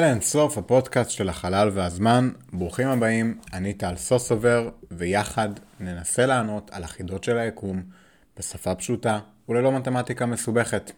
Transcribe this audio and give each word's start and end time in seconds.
אלה 0.00 0.10
אין 0.10 0.20
סוף 0.20 0.58
הפודקאסט 0.58 1.10
של 1.10 1.28
החלל 1.28 1.70
והזמן. 1.72 2.30
ברוכים 2.52 2.88
הבאים, 2.88 3.38
אני 3.52 3.74
טל 3.74 3.96
סוסובר, 3.96 4.70
ויחד 4.90 5.48
ננסה 5.80 6.26
לענות 6.26 6.70
על 6.70 6.84
החידות 6.84 7.24
של 7.24 7.38
היקום 7.38 7.82
בשפה 8.38 8.74
פשוטה 8.74 9.20
וללא 9.48 9.72
מתמטיקה 9.72 10.26
מסובכת. 10.26 10.92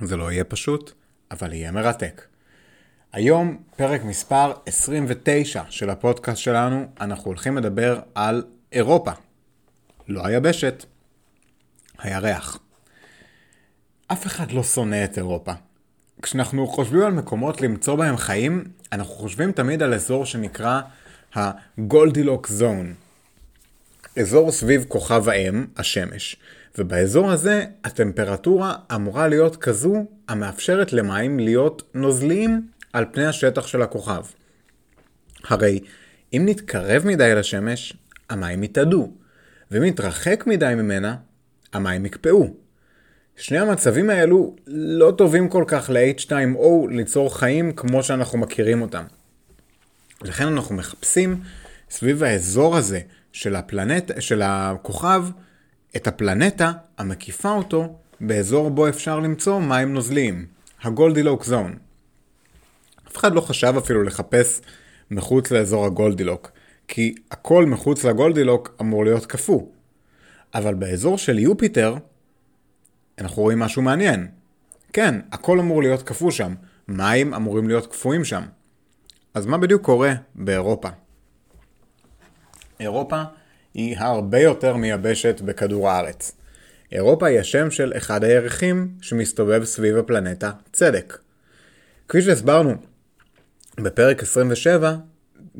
זה 0.00 0.16
לא 0.16 0.32
יהיה 0.32 0.44
פשוט, 0.44 0.92
אבל 1.30 1.52
יהיה 1.52 1.72
מרתק. 1.72 2.26
היום, 3.12 3.62
פרק 3.76 4.04
מספר 4.04 4.52
29 4.66 5.62
של 5.70 5.90
הפודקאסט 5.90 6.38
שלנו, 6.38 6.86
אנחנו 7.00 7.26
הולכים 7.26 7.56
לדבר 7.56 8.00
על 8.14 8.44
אירופה. 8.72 9.12
לא 10.08 10.26
היבשת, 10.26 10.84
הירח. 11.98 12.58
אף 14.08 14.26
אחד 14.26 14.50
לא 14.50 14.62
שונא 14.62 15.04
את 15.04 15.18
אירופה. 15.18 15.52
כשאנחנו 16.26 16.66
חושבים 16.66 17.02
על 17.02 17.12
מקומות 17.12 17.60
למצוא 17.60 17.94
בהם 17.94 18.16
חיים, 18.16 18.64
אנחנו 18.92 19.14
חושבים 19.14 19.52
תמיד 19.52 19.82
על 19.82 19.94
אזור 19.94 20.26
שנקרא 20.26 20.80
הגולדילוק 21.34 22.48
זון. 22.48 22.94
אזור 24.18 24.52
סביב 24.52 24.84
כוכב 24.88 25.28
האם, 25.28 25.66
השמש, 25.76 26.36
ובאזור 26.78 27.30
הזה 27.30 27.64
הטמפרטורה 27.84 28.74
אמורה 28.94 29.28
להיות 29.28 29.56
כזו 29.56 30.06
המאפשרת 30.28 30.92
למים 30.92 31.38
להיות 31.38 31.82
נוזליים 31.94 32.68
על 32.92 33.04
פני 33.12 33.26
השטח 33.26 33.66
של 33.66 33.82
הכוכב. 33.82 34.22
הרי 35.44 35.80
אם 36.32 36.42
נתקרב 36.46 37.06
מדי 37.06 37.34
לשמש, 37.34 37.96
המים 38.30 38.62
יתאדו, 38.62 39.12
ואם 39.70 39.84
נתרחק 39.84 40.44
מדי 40.46 40.72
ממנה, 40.76 41.16
המים 41.72 42.06
יקפאו. 42.06 42.65
שני 43.36 43.58
המצבים 43.58 44.10
האלו 44.10 44.56
לא 44.66 45.10
טובים 45.18 45.48
כל 45.48 45.64
כך 45.66 45.90
ל-H2O 45.90 46.90
ליצור 46.90 47.38
חיים 47.38 47.72
כמו 47.72 48.02
שאנחנו 48.02 48.38
מכירים 48.38 48.82
אותם. 48.82 49.04
לכן 50.22 50.46
אנחנו 50.46 50.74
מחפשים 50.74 51.40
סביב 51.90 52.22
האזור 52.22 52.76
הזה 52.76 53.00
של, 53.32 53.56
הפלנט, 53.56 54.10
של 54.20 54.42
הכוכב 54.44 55.24
את 55.96 56.06
הפלנטה 56.06 56.72
המקיפה 56.98 57.50
אותו 57.50 57.98
באזור 58.20 58.70
בו 58.70 58.88
אפשר 58.88 59.20
למצוא 59.20 59.60
מים 59.60 59.94
נוזליים, 59.94 60.46
הגולדילוק 60.82 61.44
זון. 61.44 61.76
אף 63.08 63.16
אחד 63.16 63.34
לא 63.34 63.40
חשב 63.40 63.74
אפילו 63.78 64.02
לחפש 64.02 64.60
מחוץ 65.10 65.50
לאזור 65.50 65.86
הגולדילוק, 65.86 66.50
כי 66.88 67.14
הכל 67.30 67.66
מחוץ 67.66 68.04
לגולדילוק 68.04 68.76
אמור 68.80 69.04
להיות 69.04 69.26
קפוא. 69.26 69.62
אבל 70.54 70.74
באזור 70.74 71.18
של 71.18 71.38
יופיטר, 71.38 71.96
אנחנו 73.18 73.42
רואים 73.42 73.58
משהו 73.58 73.82
מעניין. 73.82 74.28
כן, 74.92 75.20
הכל 75.32 75.60
אמור 75.60 75.82
להיות 75.82 76.02
קפוא 76.02 76.30
שם, 76.30 76.54
מים 76.88 77.34
אמורים 77.34 77.68
להיות 77.68 77.86
קפואים 77.86 78.24
שם. 78.24 78.42
אז 79.34 79.46
מה 79.46 79.58
בדיוק 79.58 79.82
קורה 79.82 80.12
באירופה? 80.34 80.88
אירופה 82.80 83.22
היא 83.74 83.96
הרבה 83.98 84.38
יותר 84.38 84.76
מיבשת 84.76 85.40
בכדור 85.40 85.90
הארץ. 85.90 86.32
אירופה 86.92 87.26
היא 87.26 87.40
השם 87.40 87.70
של 87.70 87.92
אחד 87.96 88.24
הירחים 88.24 88.88
שמסתובב 89.00 89.64
סביב 89.64 89.96
הפלנטה 89.96 90.52
צדק. 90.72 91.18
כפי 92.08 92.22
שהסברנו 92.22 92.74
בפרק 93.80 94.22
27 94.22 94.96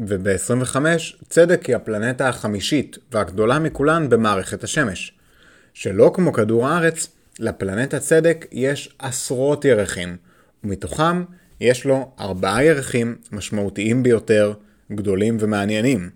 וב-25, 0.07 0.77
צדק 1.29 1.67
היא 1.67 1.77
הפלנטה 1.77 2.29
החמישית 2.29 2.99
והגדולה 3.13 3.59
מכולן 3.59 4.09
במערכת 4.09 4.65
השמש. 4.65 5.19
שלא 5.75 6.11
כמו 6.15 6.33
כדור 6.33 6.69
הארץ, 6.69 7.16
לפלנטה 7.39 8.01
צדק 8.01 8.47
יש 8.53 8.97
עשרות 8.99 9.65
ירחים, 9.65 10.17
ומתוכם 10.65 11.25
יש 11.61 11.85
לו 11.85 12.13
ארבעה 12.21 12.65
ירחים 12.65 13.17
משמעותיים 13.33 14.03
ביותר, 14.03 14.55
גדולים 14.93 15.37
ומעניינים. 15.41 16.11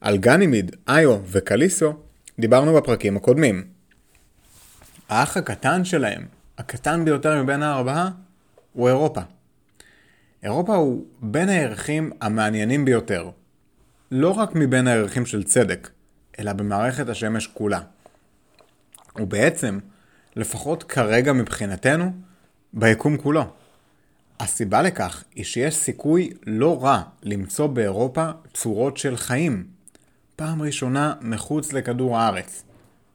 על 0.00 0.16
גנימיד, 0.16 0.76
איו 0.88 1.18
וקליסו 1.26 1.94
דיברנו 2.38 2.74
בפרקים 2.74 3.16
הקודמים. 3.16 3.64
האח 5.08 5.36
הקטן 5.36 5.84
שלהם, 5.84 6.26
הקטן 6.58 7.04
ביותר 7.04 7.42
מבין 7.42 7.62
הארבעה, 7.62 8.10
הוא 8.72 8.88
אירופה. 8.88 9.20
אירופה 10.42 10.74
הוא 10.74 11.06
בין 11.20 11.48
הירחים 11.48 12.10
המעניינים 12.20 12.84
ביותר. 12.84 13.30
לא 14.10 14.30
רק 14.30 14.54
מבין 14.54 14.86
הירחים 14.86 15.26
של 15.26 15.42
צדק, 15.42 15.90
אלא 16.38 16.52
במערכת 16.52 17.08
השמש 17.08 17.46
כולה. 17.46 17.80
ובעצם, 19.16 19.78
לפחות 20.38 20.82
כרגע 20.82 21.32
מבחינתנו, 21.32 22.12
ביקום 22.72 23.16
כולו. 23.16 23.44
הסיבה 24.40 24.82
לכך 24.82 25.24
היא 25.34 25.44
שיש 25.44 25.76
סיכוי 25.76 26.30
לא 26.46 26.84
רע 26.84 27.02
למצוא 27.22 27.66
באירופה 27.66 28.30
צורות 28.54 28.96
של 28.96 29.16
חיים. 29.16 29.66
פעם 30.36 30.62
ראשונה 30.62 31.14
מחוץ 31.20 31.72
לכדור 31.72 32.18
הארץ. 32.18 32.62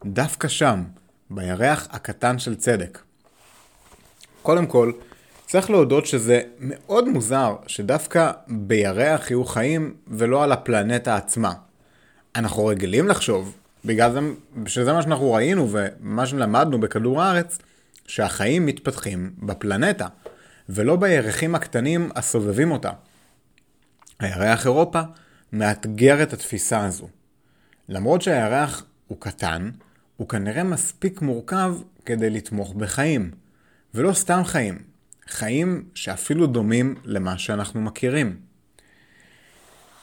דווקא 0.05 0.47
שם, 0.47 0.83
בירח 1.29 1.87
הקטן 1.91 2.39
של 2.39 2.55
צדק. 2.55 2.99
קודם 4.41 4.65
כל, 4.65 4.91
צריך 5.45 5.69
להודות 5.69 6.05
שזה 6.05 6.41
מאוד 6.59 7.09
מוזר 7.09 7.55
שדווקא 7.67 8.31
בירח 8.47 9.31
יהיו 9.31 9.45
חיים 9.45 9.93
ולא 10.07 10.43
על 10.43 10.51
הפלנטה 10.51 11.15
עצמה. 11.15 11.53
אנחנו 12.35 12.65
רגילים 12.65 13.07
לחשוב 13.07 13.57
בגלל 13.85 14.11
זה, 14.11 14.19
שזה 14.65 14.93
מה 14.93 15.01
שאנחנו 15.01 15.33
ראינו 15.33 15.69
ומה 15.71 16.25
שלמדנו 16.25 16.79
בכדור 16.79 17.21
הארץ, 17.21 17.59
שהחיים 18.07 18.65
מתפתחים 18.65 19.33
בפלנטה, 19.39 20.07
ולא 20.69 20.95
בירחים 20.95 21.55
הקטנים 21.55 22.09
הסובבים 22.15 22.71
אותה. 22.71 22.91
הירח 24.19 24.65
אירופה 24.65 25.01
מאתגר 25.53 26.23
את 26.23 26.33
התפיסה 26.33 26.85
הזו. 26.85 27.07
למרות 27.89 28.21
שהירח 28.21 28.85
הוא 29.07 29.17
קטן, 29.21 29.71
הוא 30.17 30.29
כנראה 30.29 30.63
מספיק 30.63 31.21
מורכב 31.21 31.75
כדי 32.05 32.29
לתמוך 32.29 32.73
בחיים. 32.73 33.31
ולא 33.93 34.13
סתם 34.13 34.41
חיים, 34.45 34.77
חיים 35.27 35.85
שאפילו 35.95 36.47
דומים 36.47 36.95
למה 37.03 37.37
שאנחנו 37.37 37.81
מכירים. 37.81 38.35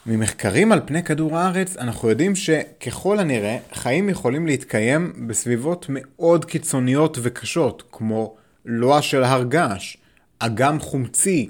ממחקרים 0.05 0.71
על 0.71 0.81
פני 0.85 1.03
כדור 1.03 1.37
הארץ 1.37 1.77
אנחנו 1.77 2.09
יודעים 2.09 2.35
שככל 2.35 3.19
הנראה 3.19 3.57
חיים 3.73 4.09
יכולים 4.09 4.47
להתקיים 4.47 5.27
בסביבות 5.27 5.85
מאוד 5.89 6.45
קיצוניות 6.45 7.17
וקשות 7.21 7.83
כמו 7.91 8.35
לוע 8.65 9.01
של 9.01 9.23
הר 9.23 9.43
געש, 9.43 9.97
אגם 10.39 10.79
חומצי, 10.79 11.49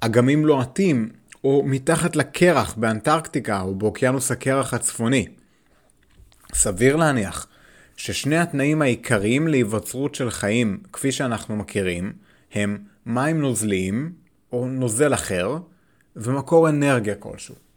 אגמים 0.00 0.46
לוהטים 0.46 1.08
או 1.44 1.62
מתחת 1.66 2.16
לקרח 2.16 2.74
באנטרקטיקה 2.74 3.60
או 3.60 3.74
באוקיינוס 3.74 4.30
הקרח 4.30 4.74
הצפוני. 4.74 5.26
סביר 6.54 6.96
להניח 6.96 7.46
ששני 7.96 8.38
התנאים 8.38 8.82
העיקריים 8.82 9.48
להיווצרות 9.48 10.14
של 10.14 10.30
חיים 10.30 10.78
כפי 10.92 11.12
שאנחנו 11.12 11.56
מכירים 11.56 12.12
הם 12.52 12.78
מים 13.06 13.40
נוזליים 13.40 14.12
או 14.52 14.66
נוזל 14.68 15.14
אחר 15.14 15.56
ומקור 16.16 16.68
אנרגיה 16.68 17.14
כלשהו. 17.14 17.71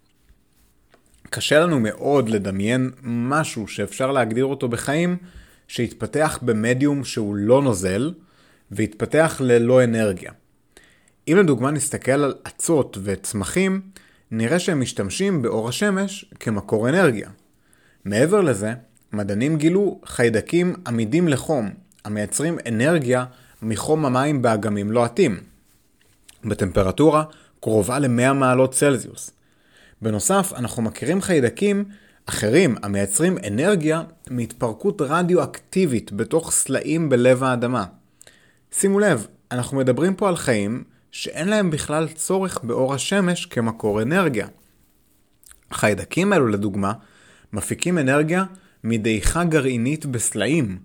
קשה 1.36 1.60
לנו 1.60 1.80
מאוד 1.80 2.30
לדמיין 2.30 2.92
משהו 3.04 3.68
שאפשר 3.68 4.12
להגדיר 4.12 4.46
אותו 4.46 4.68
בחיים, 4.68 5.18
שהתפתח 5.68 6.40
במדיום 6.42 7.04
שהוא 7.04 7.36
לא 7.36 7.62
נוזל, 7.62 8.14
והתפתח 8.72 9.38
ללא 9.40 9.84
אנרגיה. 9.84 10.32
אם 11.28 11.38
לדוגמה 11.38 11.72
נסתכל 11.72 12.12
על 12.12 12.34
אצות 12.48 12.98
וצמחים, 13.04 13.82
נראה 14.32 14.60
שהם 14.60 14.82
משתמשים 14.82 15.42
באור 15.42 15.70
השמש 15.70 16.26
כמקור 16.40 16.90
אנרגיה. 16.90 17.30
מעבר 18.06 18.42
לזה, 18.42 18.74
מדענים 19.14 19.58
גילו 19.58 20.02
חיידקים 20.06 20.76
עמידים 20.88 21.28
לחום, 21.28 21.70
המייצרים 22.06 22.58
אנרגיה 22.68 23.26
מחום 23.62 24.06
המים 24.06 24.42
באגמים 24.42 24.92
לוהטים, 24.92 25.40
בטמפרטורה 26.46 27.24
קרובה 27.60 28.00
ל-100 28.00 28.34
מעלות 28.34 28.72
צלזיוס. 28.72 29.32
בנוסף, 30.02 30.54
אנחנו 30.56 30.82
מכירים 30.82 31.22
חיידקים 31.22 31.86
אחרים 32.26 32.76
המייצרים 32.84 33.38
אנרגיה 33.48 34.04
מהתפרקות 34.30 35.02
רדיואקטיבית 35.02 36.12
בתוך 36.12 36.52
סלעים 36.52 37.10
בלב 37.10 37.44
האדמה. 37.44 37.86
שימו 38.72 39.00
לב, 39.00 39.28
אנחנו 39.52 39.78
מדברים 39.78 40.16
פה 40.16 40.30
על 40.30 40.36
חיים 40.36 40.84
שאין 41.12 41.48
להם 41.48 41.72
בכלל 41.72 42.08
צורך 42.08 42.60
באור 42.64 42.94
השמש 42.94 43.46
כמקור 43.46 44.02
אנרגיה. 44.02 44.48
החיידקים 45.72 46.34
האלו 46.34 46.48
לדוגמה 46.48 46.94
מפיקים 47.54 47.98
אנרגיה 47.98 48.44
מדעיכה 48.84 49.44
גרעינית 49.44 50.06
בסלעים. 50.06 50.80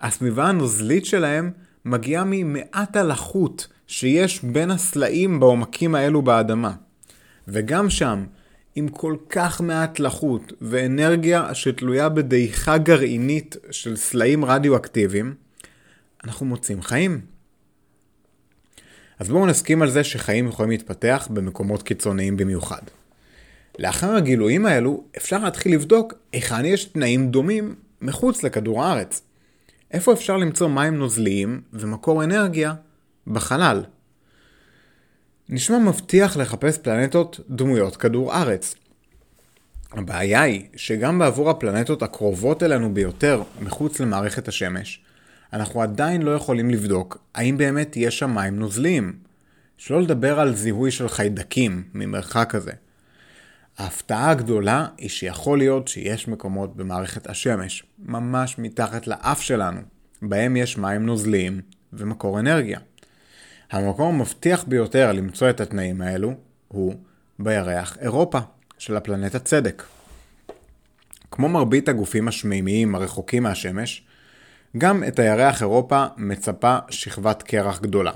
הסביבה 0.00 0.48
הנוזלית 0.48 1.06
שלהם 1.06 1.50
מגיעה 1.84 2.24
ממעט 2.26 2.96
הלחות 2.96 3.66
שיש 3.86 4.44
בין 4.44 4.70
הסלעים 4.70 5.40
בעומקים 5.40 5.94
האלו 5.94 6.22
באדמה. 6.22 6.72
וגם 7.48 7.90
שם, 7.90 8.24
עם 8.74 8.88
כל 8.88 9.16
כך 9.30 9.60
מעט 9.60 9.98
לחות 9.98 10.52
ואנרגיה 10.60 11.54
שתלויה 11.54 12.08
בדעיכה 12.08 12.78
גרעינית 12.78 13.56
של 13.70 13.96
סלעים 13.96 14.44
רדיואקטיביים, 14.44 15.34
אנחנו 16.24 16.46
מוצאים 16.46 16.82
חיים. 16.82 17.20
אז 19.18 19.28
בואו 19.28 19.46
נסכים 19.46 19.82
על 19.82 19.90
זה 19.90 20.04
שחיים 20.04 20.48
יכולים 20.48 20.70
להתפתח 20.70 21.28
במקומות 21.30 21.82
קיצוניים 21.82 22.36
במיוחד. 22.36 22.82
לאחר 23.78 24.14
הגילויים 24.14 24.66
האלו, 24.66 25.04
אפשר 25.16 25.38
להתחיל 25.38 25.74
לבדוק 25.74 26.14
היכן 26.32 26.64
יש 26.64 26.84
תנאים 26.84 27.30
דומים 27.30 27.74
מחוץ 28.00 28.42
לכדור 28.42 28.84
הארץ. 28.84 29.22
איפה 29.90 30.12
אפשר 30.12 30.36
למצוא 30.36 30.68
מים 30.68 30.94
נוזליים 30.96 31.60
ומקור 31.72 32.24
אנרגיה 32.24 32.74
בחלל. 33.26 33.84
נשמע 35.48 35.78
מבטיח 35.78 36.36
לחפש 36.36 36.78
פלנטות 36.78 37.40
דמויות 37.50 37.96
כדור 37.96 38.34
ארץ. 38.34 38.74
הבעיה 39.92 40.42
היא 40.42 40.68
שגם 40.76 41.18
בעבור 41.18 41.50
הפלנטות 41.50 42.02
הקרובות 42.02 42.62
אלינו 42.62 42.94
ביותר 42.94 43.42
מחוץ 43.60 44.00
למערכת 44.00 44.48
השמש, 44.48 45.00
אנחנו 45.52 45.82
עדיין 45.82 46.22
לא 46.22 46.30
יכולים 46.30 46.70
לבדוק 46.70 47.18
האם 47.34 47.56
באמת 47.56 47.96
יש 47.96 48.18
שם 48.18 48.34
מים 48.34 48.58
נוזליים. 48.58 49.12
שלא 49.76 50.02
לדבר 50.02 50.40
על 50.40 50.54
זיהוי 50.54 50.90
של 50.90 51.08
חיידקים 51.08 51.84
ממרחק 51.94 52.48
כזה. 52.50 52.72
ההפתעה 53.78 54.30
הגדולה 54.30 54.86
היא 54.98 55.08
שיכול 55.08 55.58
להיות 55.58 55.88
שיש 55.88 56.28
מקומות 56.28 56.76
במערכת 56.76 57.26
השמש, 57.26 57.84
ממש 57.98 58.58
מתחת 58.58 59.06
לאף 59.06 59.42
שלנו, 59.42 59.80
בהם 60.22 60.56
יש 60.56 60.78
מים 60.78 61.06
נוזליים 61.06 61.60
ומקור 61.92 62.40
אנרגיה. 62.40 62.78
המקום 63.70 64.14
המבטיח 64.14 64.64
ביותר 64.64 65.12
למצוא 65.12 65.50
את 65.50 65.60
התנאים 65.60 66.00
האלו 66.00 66.34
הוא 66.68 66.94
בירח 67.38 67.96
אירופה 68.00 68.38
של 68.78 68.96
הפלנטה 68.96 69.38
צדק. 69.38 69.82
כמו 71.30 71.48
מרבית 71.48 71.88
הגופים 71.88 72.28
השמימיים 72.28 72.94
הרחוקים 72.94 73.42
מהשמש, 73.42 74.02
גם 74.78 75.04
את 75.04 75.18
הירח 75.18 75.62
אירופה 75.62 76.06
מצפה 76.16 76.78
שכבת 76.90 77.42
קרח 77.42 77.80
גדולה. 77.80 78.12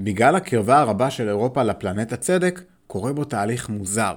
בגלל 0.00 0.36
הקרבה 0.36 0.78
הרבה 0.78 1.10
של 1.10 1.28
אירופה 1.28 1.62
לפלנטה 1.62 2.16
צדק, 2.16 2.60
קורה 2.86 3.12
בו 3.12 3.24
תהליך 3.24 3.68
מוזר. 3.68 4.14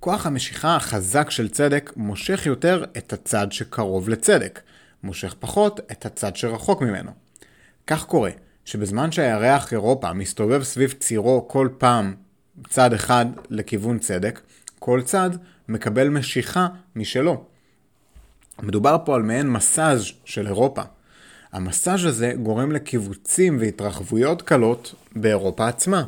כוח 0.00 0.26
המשיכה 0.26 0.76
החזק 0.76 1.30
של 1.30 1.48
צדק 1.48 1.92
מושך 1.96 2.46
יותר 2.46 2.84
את 2.96 3.12
הצד 3.12 3.52
שקרוב 3.52 4.08
לצדק, 4.08 4.60
מושך 5.02 5.34
פחות 5.40 5.80
את 5.92 6.06
הצד 6.06 6.36
שרחוק 6.36 6.82
ממנו. 6.82 7.10
כך 7.86 8.04
קורה 8.04 8.30
שבזמן 8.68 9.12
שהירח 9.12 9.72
אירופה 9.72 10.12
מסתובב 10.12 10.62
סביב 10.62 10.94
צירו 11.00 11.48
כל 11.48 11.68
פעם 11.78 12.14
צד 12.68 12.92
אחד 12.92 13.26
לכיוון 13.50 13.98
צדק, 13.98 14.40
כל 14.78 15.02
צד 15.04 15.30
מקבל 15.68 16.08
משיכה 16.08 16.68
משלו. 16.96 17.44
מדובר 18.62 18.96
פה 19.04 19.14
על 19.14 19.22
מעין 19.22 19.50
מסאז' 19.50 20.04
של 20.24 20.46
אירופה. 20.46 20.82
המסאז' 21.52 22.04
הזה 22.04 22.32
גורם 22.42 22.72
לקיבוצים 22.72 23.58
והתרחבויות 23.60 24.42
קלות 24.42 24.94
באירופה 25.16 25.68
עצמה. 25.68 26.04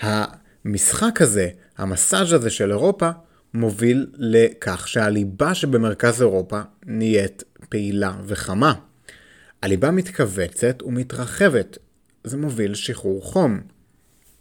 המשחק 0.00 1.22
הזה, 1.22 1.48
המסאז' 1.78 2.32
הזה 2.32 2.50
של 2.50 2.70
אירופה, 2.70 3.10
מוביל 3.54 4.06
לכך 4.14 4.88
שהליבה 4.88 5.54
שבמרכז 5.54 6.22
אירופה 6.22 6.60
נהיית 6.86 7.42
פעילה 7.68 8.12
וחמה. 8.26 8.74
הליבה 9.62 9.90
מתכווצת 9.90 10.82
ומתרחבת, 10.82 11.78
זה 12.24 12.36
מוביל 12.36 12.72
לשחרור 12.72 13.22
חום. 13.22 13.60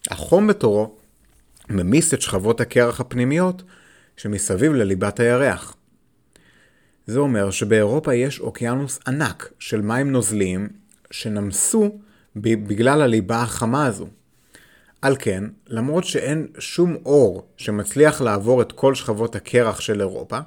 החום 0.09 0.47
בתורו 0.47 0.95
ממיס 1.69 2.13
את 2.13 2.21
שכבות 2.21 2.62
הקרח 2.62 3.00
הפנימיות 3.00 3.63
שמסביב 4.18 4.73
לליבת 4.73 5.19
הירח. 5.19 5.75
זה 7.07 7.19
אומר 7.19 7.51
שבאירופה 7.51 8.13
יש 8.13 8.39
אוקיינוס 8.39 9.00
ענק 9.07 9.51
של 9.59 9.81
מים 9.81 10.12
נוזליים 10.12 10.69
שנמסו 11.12 12.00
בגלל 12.35 13.01
הליבה 13.01 13.41
החמה 13.41 13.85
הזו. 13.85 14.07
על 15.01 15.15
כן, 15.19 15.44
למרות 15.68 16.03
שאין 16.03 16.47
שום 16.59 16.97
אור 17.06 17.47
שמצליח 17.57 18.21
לעבור 18.21 18.62
את 18.62 18.71
כל 18.71 18.95
שכבות 18.95 19.35
הקרח 19.35 19.79
של 19.79 20.01
אירופה, 20.01 20.39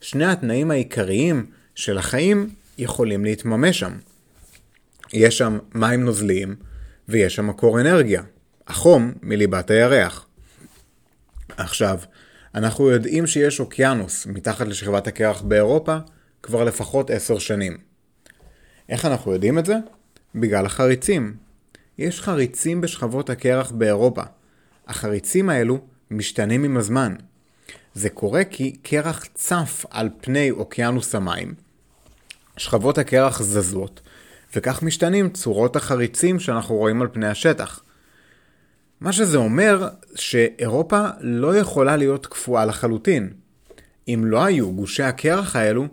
שני 0.00 0.26
התנאים 0.26 0.70
העיקריים 0.70 1.46
של 1.74 1.98
החיים 1.98 2.48
יכולים 2.78 3.24
להתממש 3.24 3.78
שם. 3.78 3.92
יש 5.12 5.38
שם 5.38 5.58
מים 5.74 6.04
נוזליים 6.04 6.56
ויש 7.08 7.34
שם 7.34 7.46
מקור 7.46 7.80
אנרגיה, 7.80 8.22
החום 8.68 9.12
מליבת 9.22 9.70
הירח. 9.70 10.26
עכשיו, 11.56 11.98
אנחנו 12.54 12.90
יודעים 12.90 13.26
שיש 13.26 13.60
אוקיינוס 13.60 14.26
מתחת 14.26 14.66
לשכבת 14.66 15.06
הקרח 15.06 15.42
באירופה 15.42 15.96
כבר 16.42 16.64
לפחות 16.64 17.10
עשר 17.10 17.38
שנים. 17.38 17.78
איך 18.88 19.04
אנחנו 19.04 19.32
יודעים 19.32 19.58
את 19.58 19.66
זה? 19.66 19.76
בגלל 20.34 20.66
החריצים. 20.66 21.36
יש 21.98 22.20
חריצים 22.20 22.80
בשכבות 22.80 23.30
הקרח 23.30 23.70
באירופה. 23.70 24.22
החריצים 24.88 25.50
האלו 25.50 25.80
משתנים 26.10 26.64
עם 26.64 26.76
הזמן. 26.76 27.14
זה 27.94 28.10
קורה 28.10 28.44
כי 28.44 28.76
קרח 28.82 29.24
צף 29.34 29.84
על 29.90 30.08
פני 30.20 30.50
אוקיינוס 30.50 31.14
המים, 31.14 31.54
שכבות 32.62 32.98
הקרח 32.98 33.42
זזות, 33.42 34.00
וכך 34.56 34.82
משתנים 34.82 35.30
צורות 35.30 35.76
החריצים 35.76 36.40
שאנחנו 36.40 36.74
רואים 36.74 37.02
על 37.02 37.08
פני 37.12 37.26
השטח. 37.26 37.82
מה 39.00 39.12
שזה 39.12 39.36
אומר 39.38 39.88
שאירופה 40.14 41.06
לא 41.20 41.56
יכולה 41.56 41.96
להיות 41.96 42.26
קפואה 42.26 42.64
לחלוטין. 42.64 43.32
אם 44.08 44.22
לא 44.24 44.44
היו 44.44 44.72
גושי 44.72 45.02
הקרח 45.02 45.56
האלו, 45.56 45.86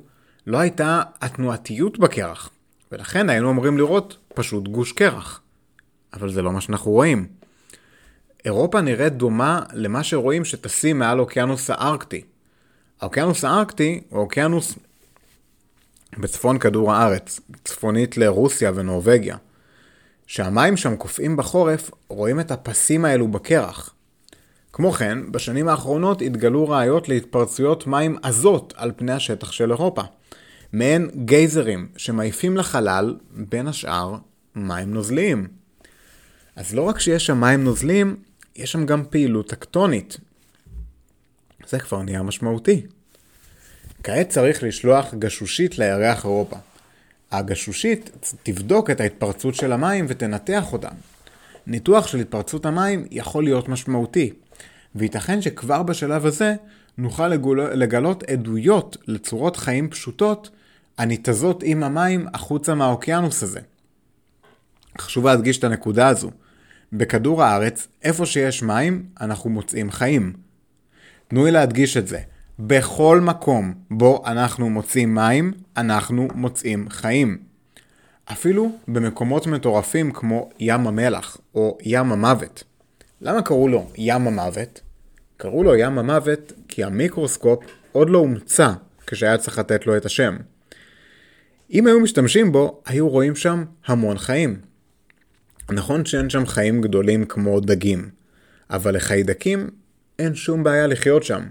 לא 0.48 0.57
הייתה 0.57 1.01
התנועתיות 1.21 2.00
בקרח, 2.00 2.50
ולכן 2.92 3.30
היינו 3.30 3.51
אמורים 3.51 3.77
לראות 3.77 4.18
פשוט 4.33 4.68
גוש 4.68 4.92
קרח. 4.92 5.42
אבל 6.13 6.31
זה 6.31 6.42
לא 6.42 6.51
מה 6.51 6.62
שאנחנו 6.62 6.92
רואים. 6.92 7.27
אירופה 8.45 8.81
נראית 8.81 9.13
דומה 9.13 9.62
למה 9.74 10.04
שרואים 10.04 10.45
שטסים 10.45 11.00
מעל 11.00 11.19
אוקיינוס 11.19 11.69
הארקטי. 11.69 12.21
האוקיינוס 13.01 13.44
הארקטי 13.44 14.01
הוא 14.10 14.19
אוקיינוס 14.19 14.77
בצפון 16.17 16.59
כדור 16.59 16.94
הארץ, 16.94 17.39
צפונית 17.63 18.17
לרוסיה 18.17 18.71
ונורבגיה. 18.75 19.38
כשהמים 20.27 20.77
שם 20.77 20.95
קופאים 20.95 21.38
בחורף, 21.38 21.91
רואים 22.07 22.39
את 22.39 22.51
הפסים 22.51 23.06
האלו 23.06 23.27
בקרח. 23.27 23.94
כמו 24.73 24.92
כן, 24.92 25.31
בשנים 25.31 25.68
האחרונות 25.68 26.21
התגלו 26.21 26.69
ראיות 26.69 27.09
להתפרצויות 27.09 27.87
מים 27.87 28.18
עזות 28.21 28.73
על 28.78 28.92
פני 28.95 29.11
השטח 29.11 29.51
של 29.51 29.71
אירופה. 29.71 30.01
מעין 30.73 31.09
גייזרים 31.25 31.87
שמעיפים 31.97 32.57
לחלל, 32.57 33.16
בין 33.31 33.68
השאר, 33.68 34.16
מים 34.56 34.94
נוזליים. 34.94 35.47
אז 36.56 36.75
לא 36.75 36.81
רק 36.81 36.99
שיש 36.99 37.25
שם 37.25 37.39
מים 37.39 37.63
נוזליים, 37.63 38.16
יש 38.56 38.71
שם 38.71 38.85
גם 38.85 39.04
פעילות 39.09 39.49
טקטונית. 39.49 40.18
זה 41.68 41.80
כבר 41.80 42.01
נהיה 42.01 42.23
משמעותי. 42.23 42.81
כעת 44.03 44.29
צריך 44.29 44.63
לשלוח 44.63 45.13
גשושית 45.13 45.79
לירח 45.79 46.25
אירופה. 46.25 46.57
הגשושית 47.31 48.27
תבדוק 48.44 48.89
את 48.89 49.01
ההתפרצות 49.01 49.56
של 49.56 49.71
המים 49.71 50.06
ותנתח 50.09 50.73
אותם. 50.73 50.95
ניתוח 51.68 52.07
של 52.07 52.19
התפרצות 52.19 52.65
המים 52.65 53.06
יכול 53.11 53.44
להיות 53.44 53.69
משמעותי, 53.69 54.33
וייתכן 54.95 55.41
שכבר 55.41 55.83
בשלב 55.83 56.25
הזה 56.25 56.56
נוכל 56.97 57.27
לגלות 57.73 58.23
עדויות 58.23 58.97
לצורות 59.07 59.57
חיים 59.57 59.89
פשוטות 59.89 60.49
הניתזות 60.97 61.63
עם 61.65 61.83
המים 61.83 62.27
החוצה 62.33 62.75
מהאוקיינוס 62.75 63.44
הזה. 63.44 63.59
חשוב 64.99 65.25
להדגיש 65.25 65.57
את 65.57 65.63
הנקודה 65.63 66.07
הזו. 66.07 66.31
בכדור 66.94 67.44
הארץ, 67.44 67.87
איפה 68.03 68.25
שיש 68.25 68.63
מים, 68.63 69.06
אנחנו 69.21 69.49
מוצאים 69.49 69.91
חיים. 69.91 70.33
תנו 71.27 71.45
לי 71.45 71.51
להדגיש 71.51 71.97
את 71.97 72.07
זה. 72.07 72.19
בכל 72.61 73.19
מקום 73.21 73.73
בו 73.92 74.23
אנחנו 74.25 74.69
מוצאים 74.69 75.16
מים, 75.16 75.54
אנחנו 75.78 76.28
מוצאים 76.35 76.89
חיים. 76.89 77.37
אפילו 78.25 78.71
במקומות 78.87 79.47
מטורפים 79.47 80.11
כמו 80.11 80.49
ים 80.59 80.87
המלח 80.87 81.37
או 81.56 81.78
ים 81.81 82.11
המוות. 82.11 82.63
למה 83.21 83.42
קראו 83.42 83.68
לו 83.68 83.89
ים 83.95 84.28
המוות? 84.28 84.81
קראו 85.37 85.63
לו 85.63 85.75
ים 85.75 85.99
המוות 85.99 86.54
כי 86.68 86.83
המיקרוסקופ 86.83 87.63
עוד 87.92 88.09
לא 88.09 88.18
הומצא 88.18 88.71
כשהיה 89.07 89.37
צריך 89.37 89.59
לתת 89.59 89.87
לו 89.87 89.97
את 89.97 90.06
השם. 90.06 90.37
אם 91.71 91.87
היו 91.87 91.99
משתמשים 91.99 92.51
בו, 92.51 92.81
היו 92.85 93.09
רואים 93.09 93.35
שם 93.35 93.63
המון 93.85 94.18
חיים. 94.18 94.61
נכון 95.71 96.06
שאין 96.06 96.30
שם 96.30 96.45
חיים 96.45 96.81
גדולים 96.81 97.25
כמו 97.25 97.59
דגים, 97.59 98.09
אבל 98.69 98.95
לחיידקים 98.95 99.69
אין 100.19 100.35
שום 100.35 100.63
בעיה 100.63 100.87
לחיות 100.87 101.23
שם. 101.23 101.42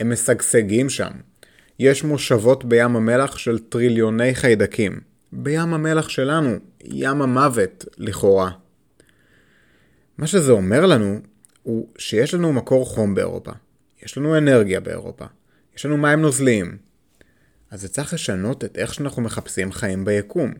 הם 0.00 0.12
משגשגים 0.12 0.88
שם. 0.90 1.10
יש 1.78 2.04
מושבות 2.04 2.64
בים 2.64 2.96
המלח 2.96 3.38
של 3.38 3.58
טריליוני 3.58 4.34
חיידקים. 4.34 5.00
בים 5.32 5.74
המלח 5.74 6.08
שלנו, 6.08 6.50
ים 6.84 7.22
המוות, 7.22 7.84
לכאורה. 7.98 8.50
מה 10.18 10.26
שזה 10.26 10.52
אומר 10.52 10.86
לנו, 10.86 11.20
הוא 11.62 11.88
שיש 11.98 12.34
לנו 12.34 12.52
מקור 12.52 12.86
חום 12.86 13.14
באירופה. 13.14 13.52
יש 14.02 14.18
לנו 14.18 14.38
אנרגיה 14.38 14.80
באירופה. 14.80 15.24
יש 15.76 15.86
לנו 15.86 15.96
מים 15.96 16.20
נוזליים. 16.20 16.76
אז 17.70 17.80
זה 17.80 17.88
צריך 17.88 18.14
לשנות 18.14 18.64
את 18.64 18.78
איך 18.78 18.94
שאנחנו 18.94 19.22
מחפשים 19.22 19.72
חיים 19.72 20.04
ביקום. 20.04 20.52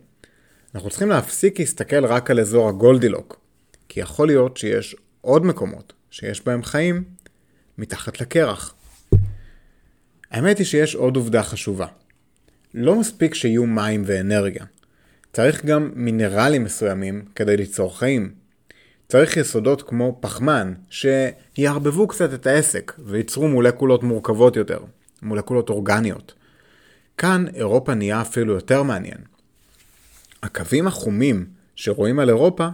אנחנו 0.75 0.91
צריכים 0.91 1.09
להפסיק 1.09 1.59
להסתכל 1.59 2.07
רק 2.07 2.31
על 2.31 2.41
אזור 2.41 2.69
הגולדילוק. 2.69 3.41
כי 3.89 4.01
יכול 4.01 4.27
להיות 4.27 4.57
שיש 4.57 4.97
עוד 5.21 5.47
מקומות 5.47 5.93
שיש 6.11 6.45
בהם 6.45 6.63
חיים 6.63 7.05
מתחת 7.79 8.21
לקרח. 8.21 8.75
האמת 10.31 10.59
היא 10.59 10.67
שיש 10.67 10.95
עוד 10.95 11.17
עובדה 11.17 11.43
חשובה. 11.43 11.87
לא 12.75 13.01
מספיק 13.01 13.35
שיהיו 13.35 13.67
מים 13.67 14.03
ואנרגיה. 14.07 14.65
צריך 15.33 15.65
גם 15.65 15.91
מינרלים 15.95 16.65
מסוימים 16.65 17.25
כדי 17.35 17.57
ליצור 17.57 17.99
חיים. 17.99 18.33
צריך 19.09 19.37
יסודות 19.37 19.83
כמו 19.83 20.19
פחמן, 20.21 20.75
שיערבבו 20.91 22.09
קצת 22.09 22.35
את 22.35 22.47
העסק 22.47 22.93
וייצרו 22.99 23.49
מולקולות 23.49 24.03
מורכבות 24.03 24.57
יותר, 24.57 24.79
מולקולות 25.23 25.71
אורגניות. 25.71 26.35
כאן 27.19 27.45
אירופה 27.55 27.95
נהיה 27.95 28.21
אפילו 28.21 28.55
יותר 28.55 28.83
מעניין. 28.83 29.19
הקווים 30.43 30.87
החומים 30.87 31.47
שרואים 31.77 32.19
על 32.19 32.29
אירופה, 32.29 32.69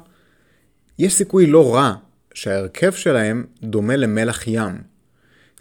יש 0.99 1.15
סיכוי 1.15 1.47
לא 1.47 1.75
רע 1.75 1.95
שההרכב 2.35 2.93
שלהם 2.93 3.47
דומה 3.63 3.97
למלח 3.97 4.47
ים. 4.47 4.94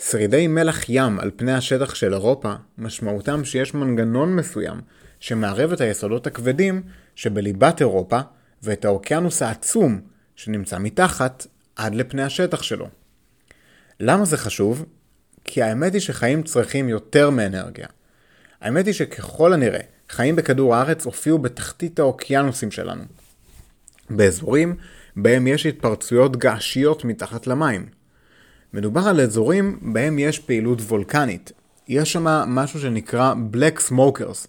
שרידי 0.10 0.48
מלח 0.48 0.90
ים 0.90 1.20
על 1.20 1.32
פני 1.36 1.54
השטח 1.54 1.96
של 1.96 2.14
אירופה, 2.14 2.54
משמעותם 2.78 3.46
שיש 3.46 3.74
מנגנון 3.74 4.36
מסוים 4.36 4.82
שמערב 5.20 5.72
את 5.72 5.82
היסודות 5.82 6.28
הכבדים 6.28 6.82
שבליבת 7.16 7.82
אירופה 7.82 8.20
ואת 8.64 8.86
האוקיינוס 8.86 9.42
העצום 9.42 10.02
שנמצא 10.36 10.78
מתחת 10.80 11.48
עד 11.76 11.96
לפני 11.96 12.24
השטח 12.24 12.64
שלו. 12.64 12.88
למה 14.00 14.26
זה 14.26 14.38
חשוב? 14.38 14.86
כי 15.44 15.62
האמת 15.62 15.94
היא 15.94 16.02
שחיים 16.02 16.44
צריכים 16.44 16.90
יותר 16.90 17.30
מאנרגיה. 17.30 17.88
האמת 18.62 18.86
היא 18.86 18.94
שככל 18.94 19.54
הנראה, 19.54 19.82
חיים 20.10 20.36
בכדור 20.36 20.76
הארץ 20.76 21.06
הופיעו 21.06 21.40
בתחתית 21.40 22.00
האוקיינוסים 22.00 22.72
שלנו. 22.72 23.04
באזורים 24.10 24.76
בהם 25.16 25.48
יש 25.48 25.66
התפרצויות 25.66 26.38
געשיות 26.38 27.06
מתחת 27.06 27.48
למים. 27.48 28.03
מדובר 28.74 29.02
על 29.02 29.22
אזורים 29.22 29.80
בהם 29.82 30.20
יש 30.20 30.40
פעילות 30.40 30.82
וולקנית. 30.82 31.52
יש 31.88 32.14
שם 32.14 32.24
משהו 32.48 32.80
שנקרא 32.80 33.34
Black 33.54 33.80
Smokers, 33.90 34.48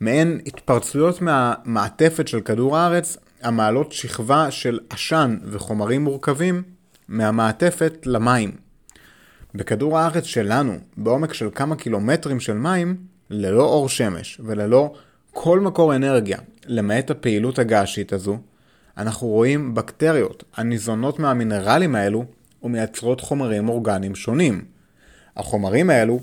מעין 0.00 0.40
התפרצויות 0.46 1.22
מהמעטפת 1.22 2.28
של 2.28 2.40
כדור 2.40 2.76
הארץ 2.76 3.16
המעלות 3.42 3.92
שכבה 3.92 4.50
של 4.50 4.78
עשן 4.90 5.38
וחומרים 5.44 6.04
מורכבים 6.04 6.62
מהמעטפת 7.08 8.06
למים. 8.06 8.50
בכדור 9.54 9.98
הארץ 9.98 10.24
שלנו, 10.24 10.78
בעומק 10.96 11.32
של 11.32 11.48
כמה 11.54 11.76
קילומטרים 11.76 12.40
של 12.40 12.54
מים, 12.54 12.96
ללא 13.30 13.64
אור 13.64 13.88
שמש 13.88 14.40
וללא 14.44 14.94
כל 15.30 15.60
מקור 15.60 15.96
אנרגיה, 15.96 16.38
למעט 16.66 17.10
הפעילות 17.10 17.58
הגעשית 17.58 18.12
הזו, 18.12 18.38
אנחנו 18.96 19.26
רואים 19.26 19.74
בקטריות 19.74 20.44
הניזונות 20.56 21.18
מהמינרלים 21.18 21.94
האלו 21.94 22.24
ומייצרות 22.62 23.20
חומרים 23.20 23.68
אורגניים 23.68 24.14
שונים. 24.14 24.64
החומרים 25.36 25.90
האלו 25.90 26.20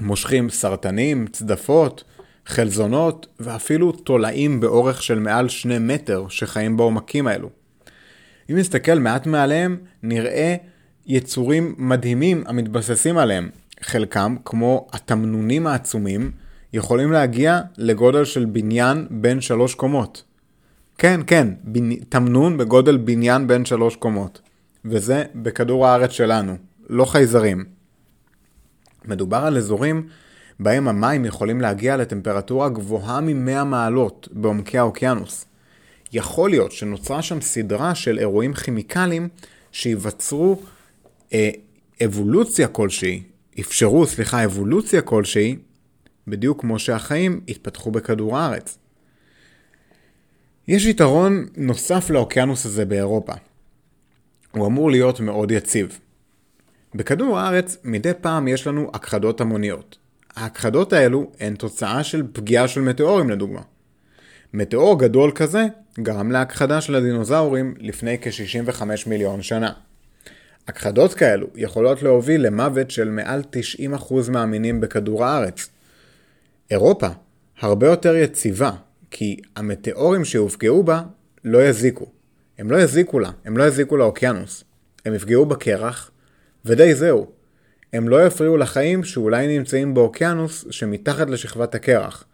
מושכים 0.00 0.50
סרטנים, 0.50 1.26
צדפות, 1.26 2.04
חלזונות 2.46 3.26
ואפילו 3.40 3.92
תולעים 3.92 4.60
באורך 4.60 5.02
של 5.02 5.18
מעל 5.18 5.48
שני 5.48 5.78
מטר 5.78 6.26
שחיים 6.28 6.76
בעומקים 6.76 7.26
האלו. 7.26 7.50
אם 8.50 8.56
נסתכל 8.56 8.98
מעט 8.98 9.26
מעליהם, 9.26 9.76
נראה 10.02 10.56
יצורים 11.06 11.74
מדהימים 11.78 12.44
המתבססים 12.46 13.18
עליהם. 13.18 13.50
חלקם, 13.82 14.36
כמו 14.44 14.86
התמנונים 14.92 15.66
העצומים, 15.66 16.30
יכולים 16.72 17.12
להגיע 17.12 17.60
לגודל 17.78 18.24
של 18.24 18.44
בניין 18.44 19.06
בין 19.10 19.40
שלוש 19.40 19.74
קומות. 19.74 20.22
כן, 20.98 21.20
כן, 21.26 21.48
בנ... 21.64 21.94
תמנון 21.96 22.56
בגודל 22.58 22.96
בניין 22.96 23.46
בין 23.46 23.64
שלוש 23.64 23.96
קומות. 23.96 24.40
וזה 24.84 25.24
בכדור 25.34 25.86
הארץ 25.86 26.10
שלנו, 26.10 26.56
לא 26.88 27.04
חייזרים. 27.04 27.64
מדובר 29.04 29.36
על 29.36 29.56
אזורים 29.56 30.08
בהם 30.60 30.88
המים 30.88 31.24
יכולים 31.24 31.60
להגיע 31.60 31.96
לטמפרטורה 31.96 32.68
גבוהה 32.68 33.20
מ-100 33.20 33.64
מעלות 33.64 34.28
בעומקי 34.32 34.78
האוקיינוס. 34.78 35.46
יכול 36.12 36.50
להיות 36.50 36.72
שנוצרה 36.72 37.22
שם 37.22 37.40
סדרה 37.40 37.94
של 37.94 38.18
אירועים 38.18 38.54
כימיקליים 38.54 39.28
שיווצרו 39.72 40.62
אה, 41.32 41.50
אבולוציה 42.04 42.68
כלשהי, 42.68 43.22
אפשרו, 43.60 44.06
סליחה, 44.06 44.44
אבולוציה 44.44 45.02
כלשהי, 45.02 45.56
בדיוק 46.26 46.60
כמו 46.60 46.78
שהחיים 46.78 47.40
התפתחו 47.48 47.90
בכדור 47.90 48.38
הארץ. 48.38 48.78
יש 50.68 50.86
יתרון 50.86 51.46
נוסף 51.56 52.10
לאוקיינוס 52.10 52.66
הזה 52.66 52.84
באירופה. 52.84 53.32
הוא 54.54 54.66
אמור 54.66 54.90
להיות 54.90 55.20
מאוד 55.20 55.50
יציב. 55.50 55.98
בכדור 56.94 57.38
הארץ 57.38 57.76
מדי 57.84 58.12
פעם 58.20 58.48
יש 58.48 58.66
לנו 58.66 58.90
הכחדות 58.94 59.40
המוניות. 59.40 59.98
ההכחדות 60.36 60.92
האלו 60.92 61.30
הן 61.40 61.54
תוצאה 61.54 62.04
של 62.04 62.22
פגיעה 62.32 62.68
של 62.68 62.80
מטאורים 62.80 63.30
לדוגמה. 63.30 63.60
מטאור 64.54 64.98
גדול 64.98 65.30
כזה 65.34 65.66
גרם 65.98 66.32
להכחדה 66.32 66.80
של 66.80 66.94
הדינוזאורים 66.94 67.74
לפני 67.78 68.18
כ-65 68.20 68.82
מיליון 69.06 69.42
שנה. 69.42 69.72
הכחדות 70.68 71.14
כאלו 71.14 71.46
יכולות 71.54 72.02
להוביל 72.02 72.46
למוות 72.46 72.90
של 72.90 73.08
מעל 73.08 73.42
90% 74.00 74.30
מהמינים 74.30 74.80
בכדור 74.80 75.24
הארץ. 75.24 75.68
אירופה 76.70 77.08
הרבה 77.60 77.86
יותר 77.86 78.16
יציבה, 78.16 78.70
כי 79.10 79.36
המטאורים 79.56 80.24
שהופגעו 80.24 80.82
בה 80.82 81.02
לא 81.44 81.64
יזיקו. 81.64 82.13
הם 82.58 82.70
לא 82.70 82.76
יזיקו 82.76 83.18
לה, 83.18 83.30
הם 83.44 83.56
לא 83.56 83.64
יזיקו 83.64 83.96
לאוקיינוס. 83.96 84.64
הם 85.04 85.14
יפגעו 85.14 85.46
בקרח, 85.46 86.10
ודי 86.64 86.94
זהו. 86.94 87.30
הם 87.92 88.08
לא 88.08 88.26
יפריעו 88.26 88.56
לחיים 88.56 89.04
שאולי 89.04 89.58
נמצאים 89.58 89.94
באוקיינוס 89.94 90.64
שמתחת 90.70 91.30
לשכבת 91.30 91.74
הקרח. 91.74 92.24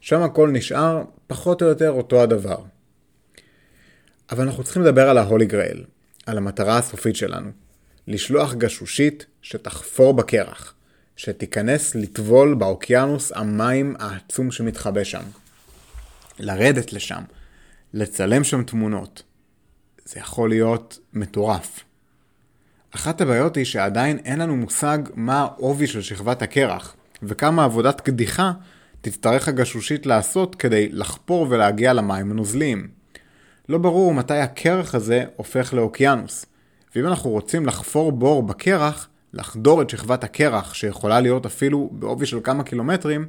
שם 0.00 0.22
הכל 0.22 0.50
נשאר 0.50 1.02
פחות 1.26 1.62
או 1.62 1.66
יותר 1.66 1.90
אותו 1.90 2.22
הדבר. 2.22 2.58
אבל 4.30 4.44
אנחנו 4.44 4.64
צריכים 4.64 4.82
לדבר 4.82 5.08
על 5.08 5.18
ההולי 5.18 5.46
גרייל, 5.46 5.84
על 6.26 6.38
המטרה 6.38 6.78
הסופית 6.78 7.16
שלנו. 7.16 7.50
לשלוח 8.06 8.54
גשושית 8.54 9.26
שתחפור 9.42 10.14
בקרח, 10.14 10.74
שתיכנס 11.16 11.94
לטבול 11.94 12.54
באוקיינוס 12.54 13.32
המים 13.34 13.96
העצום 13.98 14.50
שמתחבא 14.50 15.04
שם. 15.04 15.22
לרדת 16.38 16.92
לשם, 16.92 17.22
לצלם 17.94 18.44
שם 18.44 18.62
תמונות. 18.62 19.22
זה 20.10 20.20
יכול 20.20 20.48
להיות 20.48 20.98
מטורף. 21.12 21.84
אחת 22.94 23.20
הבעיות 23.20 23.56
היא 23.56 23.64
שעדיין 23.64 24.18
אין 24.18 24.38
לנו 24.38 24.56
מושג 24.56 24.98
מה 25.14 25.40
העובי 25.40 25.86
של 25.86 26.02
שכבת 26.02 26.42
הקרח, 26.42 26.96
וכמה 27.22 27.64
עבודת 27.64 28.00
קדיחה 28.00 28.52
תצטרך 29.00 29.48
הגשושית 29.48 30.06
לעשות 30.06 30.54
כדי 30.54 30.88
לחפור 30.92 31.46
ולהגיע 31.50 31.92
למים 31.92 32.30
הנוזליים. 32.30 32.88
לא 33.68 33.78
ברור 33.78 34.14
מתי 34.14 34.34
הקרח 34.38 34.94
הזה 34.94 35.24
הופך 35.36 35.74
לאוקיינוס, 35.74 36.46
ואם 36.96 37.06
אנחנו 37.06 37.30
רוצים 37.30 37.66
לחפור 37.66 38.12
בור 38.12 38.42
בקרח, 38.42 39.08
לחדור 39.32 39.82
את 39.82 39.90
שכבת 39.90 40.24
הקרח, 40.24 40.74
שיכולה 40.74 41.20
להיות 41.20 41.46
אפילו 41.46 41.90
בעובי 41.92 42.26
של 42.26 42.40
כמה 42.44 42.62
קילומטרים, 42.64 43.28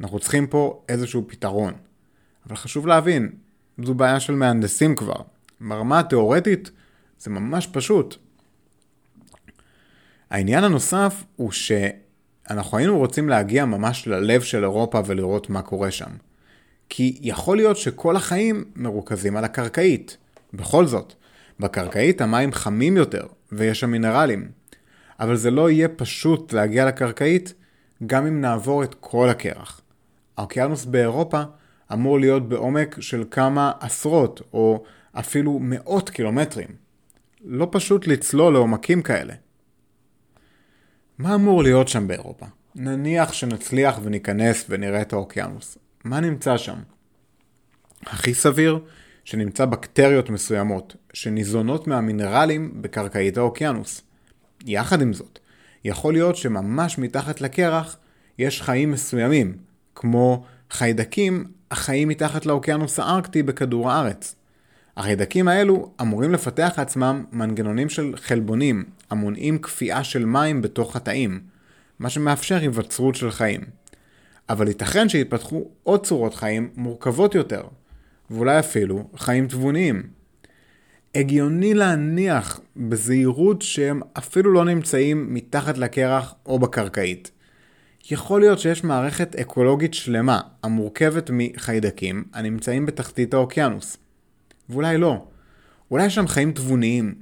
אנחנו 0.00 0.18
צריכים 0.18 0.46
פה 0.46 0.82
איזשהו 0.88 1.24
פתרון. 1.28 1.72
אבל 2.46 2.56
חשוב 2.56 2.86
להבין, 2.86 3.32
זו 3.84 3.94
בעיה 3.94 4.20
של 4.20 4.34
מהנדסים 4.34 4.96
כבר. 4.96 5.33
ברמה 5.60 5.98
התאורטית 5.98 6.70
זה 7.18 7.30
ממש 7.30 7.66
פשוט. 7.66 8.16
העניין 10.30 10.64
הנוסף 10.64 11.24
הוא 11.36 11.50
שאנחנו 11.52 12.78
היינו 12.78 12.98
רוצים 12.98 13.28
להגיע 13.28 13.64
ממש 13.64 14.06
ללב 14.06 14.42
של 14.42 14.64
אירופה 14.64 15.00
ולראות 15.06 15.50
מה 15.50 15.62
קורה 15.62 15.90
שם. 15.90 16.10
כי 16.88 17.18
יכול 17.20 17.56
להיות 17.56 17.76
שכל 17.76 18.16
החיים 18.16 18.64
מרוכזים 18.76 19.36
על 19.36 19.44
הקרקעית. 19.44 20.16
בכל 20.54 20.86
זאת, 20.86 21.12
בקרקעית 21.60 22.20
המים 22.20 22.52
חמים 22.52 22.96
יותר 22.96 23.26
ויש 23.52 23.80
שם 23.80 23.90
מינרלים. 23.90 24.48
אבל 25.20 25.36
זה 25.36 25.50
לא 25.50 25.70
יהיה 25.70 25.88
פשוט 25.88 26.52
להגיע 26.52 26.86
לקרקעית 26.86 27.54
גם 28.06 28.26
אם 28.26 28.40
נעבור 28.40 28.84
את 28.84 28.94
כל 29.00 29.28
הקרח. 29.28 29.80
האוקיינוס 30.36 30.84
באירופה 30.84 31.42
אמור 31.92 32.20
להיות 32.20 32.48
בעומק 32.48 32.96
של 33.00 33.24
כמה 33.30 33.72
עשרות 33.80 34.42
או 34.52 34.84
אפילו 35.18 35.58
מאות 35.58 36.10
קילומטרים. 36.10 36.68
לא 37.44 37.68
פשוט 37.70 38.06
לצלול 38.06 38.52
לעומקים 38.52 39.02
כאלה. 39.02 39.34
מה 41.18 41.34
אמור 41.34 41.62
להיות 41.62 41.88
שם 41.88 42.06
באירופה? 42.06 42.46
נניח 42.74 43.32
שנצליח 43.32 43.98
וניכנס 44.02 44.64
ונראה 44.68 45.02
את 45.02 45.12
האוקיינוס. 45.12 45.78
מה 46.04 46.20
נמצא 46.20 46.56
שם? 46.56 46.78
הכי 48.06 48.34
סביר 48.34 48.78
שנמצא 49.24 49.64
בקטריות 49.64 50.30
מסוימות, 50.30 50.96
שניזונות 51.12 51.86
מהמינרלים 51.86 52.82
בקרקעית 52.82 53.36
האוקיינוס. 53.36 54.02
יחד 54.66 55.02
עם 55.02 55.12
זאת, 55.12 55.38
יכול 55.84 56.12
להיות 56.12 56.36
שממש 56.36 56.98
מתחת 56.98 57.40
לקרח 57.40 57.96
יש 58.38 58.62
חיים 58.62 58.90
מסוימים, 58.90 59.56
כמו 59.94 60.44
חיידקים 60.70 61.44
החיים 61.70 62.08
מתחת 62.08 62.46
לאוקיינוס 62.46 62.98
הארקטי 62.98 63.42
בכדור 63.42 63.90
הארץ. 63.90 64.34
החיידקים 64.96 65.48
האלו 65.48 65.92
אמורים 66.00 66.32
לפתח 66.32 66.74
לעצמם 66.78 67.24
מנגנונים 67.32 67.88
של 67.88 68.12
חלבונים 68.16 68.84
המונעים 69.10 69.58
קפיאה 69.58 70.04
של 70.04 70.24
מים 70.24 70.62
בתוך 70.62 70.96
התאים, 70.96 71.40
מה 71.98 72.10
שמאפשר 72.10 72.56
היווצרות 72.56 73.14
של 73.14 73.30
חיים. 73.30 73.60
אבל 74.48 74.68
ייתכן 74.68 75.08
שיתפתחו 75.08 75.68
עוד 75.82 76.06
צורות 76.06 76.34
חיים 76.34 76.70
מורכבות 76.76 77.34
יותר, 77.34 77.62
ואולי 78.30 78.58
אפילו 78.58 79.08
חיים 79.16 79.48
תבוניים. 79.48 80.02
הגיוני 81.14 81.74
להניח 81.74 82.60
בזהירות 82.76 83.62
שהם 83.62 84.00
אפילו 84.18 84.52
לא 84.52 84.64
נמצאים 84.64 85.34
מתחת 85.34 85.78
לקרח 85.78 86.34
או 86.46 86.58
בקרקעית. 86.58 87.30
יכול 88.10 88.40
להיות 88.40 88.58
שיש 88.58 88.84
מערכת 88.84 89.36
אקולוגית 89.36 89.94
שלמה 89.94 90.40
המורכבת 90.62 91.30
מחיידקים 91.32 92.24
הנמצאים 92.32 92.86
בתחתית 92.86 93.34
האוקיינוס. 93.34 93.96
ואולי 94.68 94.98
לא. 94.98 95.24
אולי 95.90 96.06
יש 96.06 96.14
שם 96.14 96.26
חיים 96.26 96.52
תבוניים. 96.52 97.14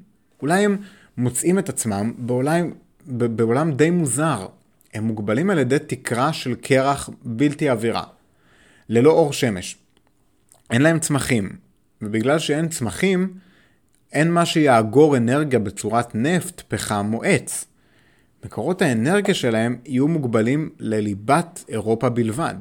אולי 0.42 0.64
הם 0.64 0.76
מוצאים 1.16 1.58
את 1.58 1.68
עצמם 1.68 2.12
בעולם, 2.18 2.70
בעולם 3.06 3.72
די 3.72 3.90
מוזר. 3.90 4.46
הם 4.94 5.04
מוגבלים 5.04 5.50
על 5.50 5.58
ידי 5.58 5.78
תקרה 5.78 6.32
של 6.32 6.54
קרח 6.54 7.11
בלתי 7.25 7.68
עבירה. 7.68 8.02
ללא 8.88 9.11
אור 9.11 9.32
שמש. 9.32 9.76
אין 10.70 10.82
להם 10.82 10.99
צמחים. 10.99 11.56
ובגלל 12.02 12.38
שאין 12.38 12.68
צמחים, 12.68 13.34
אין 14.12 14.30
מה 14.30 14.46
שיאגור 14.46 15.16
אנרגיה 15.16 15.58
בצורת 15.58 16.14
נפט, 16.14 16.62
פחם 16.68 17.11
או 17.14 17.22
עץ. 17.25 17.64
מקורות 18.44 18.82
האנרגיה 18.82 19.34
שלהם 19.34 19.76
יהיו 19.84 20.08
מוגבלים 20.08 20.70
לליבת 20.78 21.64
אירופה 21.68 22.08
בלבד. 22.08 22.54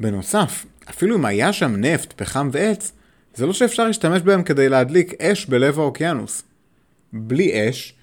בנוסף, 0.00 0.66
אפילו 0.90 1.16
אם 1.16 1.24
היה 1.24 1.52
שם 1.52 1.76
נפט, 1.76 2.12
פחם 2.16 2.48
ועץ, 2.52 2.92
זה 3.36 3.46
לא 3.46 3.52
שאפשר 3.52 3.86
להשתמש 3.86 4.22
בהם 4.22 4.42
כדי 4.42 4.68
להדליק 4.68 5.22
אש 5.22 5.46
בלב 5.46 5.78
האוקיינוס. 5.78 6.42
בלי 7.12 7.70
אש, 7.70 7.94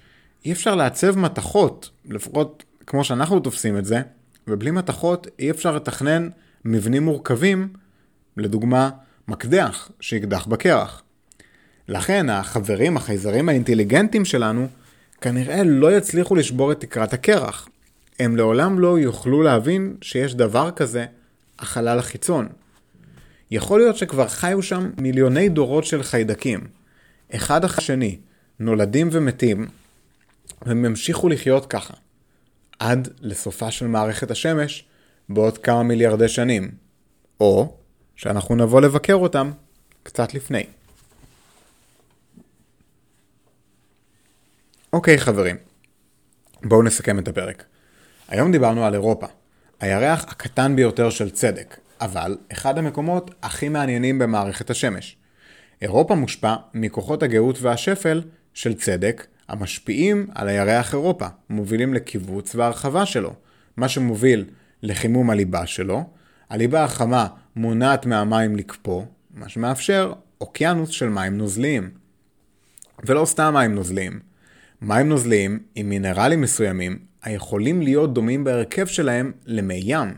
אי 0.44 0.52
אפשר 0.52 0.74
לעצב 0.74 1.18
מתכות, 1.18 1.90
לפחות 2.10 2.64
כמו 2.86 3.04
שאנחנו 3.04 3.40
תופסים 3.40 3.78
את 3.78 3.84
זה, 3.84 4.00
ובלי 4.48 4.70
מתכות 4.70 5.26
אי 5.38 5.50
אפשר 5.50 5.76
לתכנן 5.76 6.28
מבנים 6.64 7.02
מורכבים, 7.02 7.68
לדוגמה, 8.36 8.90
מקדח 9.28 9.90
שיקדח 10.00 10.46
בקרח. 10.46 11.02
לכן 11.88 12.30
החברים, 12.30 12.96
החייזרים 12.96 13.48
האינטליגנטים 13.48 14.24
שלנו, 14.24 14.68
כנראה 15.20 15.62
לא 15.64 15.96
יצליחו 15.96 16.34
לשבור 16.34 16.72
את 16.72 16.80
תקרת 16.80 17.12
הקרח. 17.12 17.68
הם 18.18 18.36
לעולם 18.36 18.78
לא 18.78 18.98
יוכלו 18.98 19.42
להבין 19.42 19.96
שיש 20.00 20.34
דבר 20.34 20.70
כזה 20.70 21.06
החלל 21.58 21.98
החיצון. 21.98 22.48
יכול 23.54 23.80
להיות 23.80 23.96
שכבר 23.96 24.28
חיו 24.28 24.62
שם 24.62 24.90
מיליוני 24.98 25.48
דורות 25.48 25.84
של 25.84 26.02
חיידקים, 26.02 26.60
אחד 27.34 27.64
אחר 27.64 27.80
שני, 27.80 28.18
נולדים 28.60 29.08
ומתים, 29.12 29.68
והם 30.62 30.84
ימשיכו 30.84 31.28
לחיות 31.28 31.66
ככה, 31.66 31.94
עד 32.78 33.08
לסופה 33.20 33.70
של 33.70 33.86
מערכת 33.86 34.30
השמש 34.30 34.84
בעוד 35.28 35.58
כמה 35.58 35.82
מיליארדי 35.82 36.28
שנים, 36.28 36.70
או 37.40 37.76
שאנחנו 38.16 38.56
נבוא 38.56 38.80
לבקר 38.80 39.14
אותם 39.14 39.50
קצת 40.02 40.34
לפני. 40.34 40.66
אוקיי 44.92 45.18
חברים, 45.18 45.56
בואו 46.62 46.82
נסכם 46.82 47.18
את 47.18 47.28
הפרק. 47.28 47.64
היום 48.28 48.52
דיברנו 48.52 48.84
על 48.84 48.94
אירופה, 48.94 49.26
הירח 49.80 50.24
הקטן 50.28 50.76
ביותר 50.76 51.10
של 51.10 51.30
צדק, 51.30 51.76
אבל 52.00 52.36
אחד 52.52 52.78
המקומות 52.78 53.30
הכי 53.42 53.68
מעניינים 53.68 54.18
במערכת 54.18 54.70
השמש. 54.70 55.16
אירופה 55.82 56.14
מושפע 56.14 56.54
מכוחות 56.74 57.22
הגאות 57.22 57.58
והשפל 57.60 58.22
של 58.54 58.74
צדק 58.74 59.26
המשפיעים 59.48 60.26
על 60.34 60.48
הירח 60.48 60.94
אירופה, 60.94 61.26
מובילים 61.50 61.94
לקיבוץ 61.94 62.54
והרחבה 62.54 63.06
שלו, 63.06 63.34
מה 63.76 63.88
שמוביל 63.88 64.44
לחימום 64.82 65.30
הליבה 65.30 65.66
שלו, 65.66 66.04
הליבה 66.50 66.84
החמה 66.84 67.26
מונעת 67.56 68.06
מהמים 68.06 68.56
לקפוא, 68.56 69.02
מה 69.30 69.48
שמאפשר 69.48 70.12
אוקיינוס 70.40 70.90
של 70.90 71.08
מים 71.08 71.38
נוזליים. 71.38 71.90
ולא 73.06 73.24
סתם 73.24 73.54
מים 73.54 73.74
נוזליים, 73.74 74.20
מים 74.82 75.08
נוזליים 75.08 75.58
עם 75.74 75.88
מינרלים 75.88 76.40
מסוימים 76.40 76.98
היכולים 77.22 77.82
להיות 77.82 78.14
דומים 78.14 78.44
בהרכב 78.44 78.86
שלהם 78.86 79.32
למי 79.46 79.80
ים. 79.84 80.14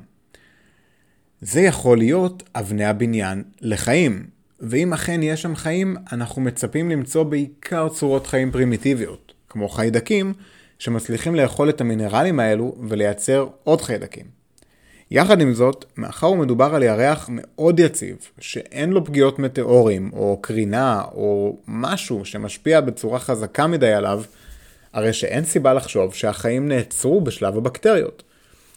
זה 1.40 1.60
יכול 1.60 1.98
להיות 1.98 2.42
אבני 2.54 2.84
הבניין 2.84 3.42
לחיים, 3.60 4.26
ואם 4.60 4.92
אכן 4.92 5.22
יש 5.22 5.42
שם 5.42 5.56
חיים, 5.56 5.96
אנחנו 6.12 6.42
מצפים 6.42 6.90
למצוא 6.90 7.22
בעיקר 7.22 7.88
צורות 7.88 8.26
חיים 8.26 8.52
פרימיטיביות, 8.52 9.32
כמו 9.48 9.68
חיידקים, 9.68 10.32
שמצליחים 10.78 11.34
לאכול 11.34 11.68
את 11.68 11.80
המינרלים 11.80 12.40
האלו 12.40 12.76
ולייצר 12.88 13.48
עוד 13.64 13.80
חיידקים. 13.80 14.24
יחד 15.10 15.40
עם 15.40 15.54
זאת, 15.54 15.84
מאחר 15.96 16.30
ומדובר 16.30 16.74
על 16.74 16.82
ירח 16.82 17.28
מאוד 17.32 17.80
יציב, 17.80 18.16
שאין 18.38 18.90
לו 18.90 19.04
פגיעות 19.04 19.38
מטאורים, 19.38 20.10
או 20.12 20.38
קרינה, 20.40 21.02
או 21.14 21.58
משהו 21.68 22.24
שמשפיע 22.24 22.80
בצורה 22.80 23.18
חזקה 23.18 23.66
מדי 23.66 23.92
עליו, 23.92 24.22
הרי 24.92 25.12
שאין 25.12 25.44
סיבה 25.44 25.74
לחשוב 25.74 26.14
שהחיים 26.14 26.68
נעצרו 26.68 27.20
בשלב 27.20 27.56
הבקטריות. 27.56 28.22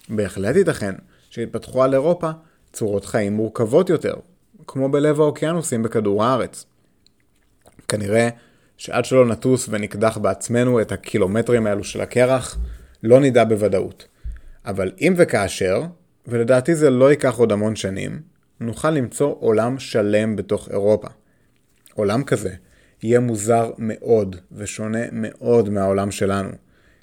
בהחלט 0.10 0.56
ייתכן 0.56 0.96
שהתפתחו 1.30 1.84
על 1.84 1.94
אירופה 1.94 2.30
צורות 2.74 3.06
חיים 3.06 3.34
מורכבות 3.34 3.90
יותר, 3.90 4.14
כמו 4.68 4.90
בלב 4.90 5.22
האוקיינוסים 5.22 5.84
בכדור 5.84 6.24
הארץ. 6.24 6.66
כנראה 7.88 8.30
שעד 8.78 9.06
שלא 9.06 9.26
נטוס 9.26 9.68
ונקדח 9.70 10.18
בעצמנו 10.18 10.82
את 10.82 10.92
הקילומטרים 10.92 11.68
האלו 11.68 11.84
של 11.84 12.02
הקרח, 12.02 12.58
לא 13.04 13.20
נדע 13.20 13.44
בוודאות. 13.44 14.08
אבל 14.66 14.92
אם 15.02 15.14
וכאשר, 15.18 15.84
ולדעתי 16.28 16.76
זה 16.76 16.90
לא 16.90 17.12
ייקח 17.12 17.38
עוד 17.38 17.52
המון 17.52 17.76
שנים, 17.76 18.22
נוכל 18.60 18.92
למצוא 18.92 19.36
עולם 19.40 19.80
שלם 19.80 20.36
בתוך 20.36 20.70
אירופה. 20.70 21.08
עולם 21.94 22.24
כזה 22.24 22.54
יהיה 23.04 23.20
מוזר 23.20 23.72
מאוד 23.78 24.36
ושונה 24.52 25.06
מאוד 25.12 25.70
מהעולם 25.70 26.12
שלנו. 26.12 26.50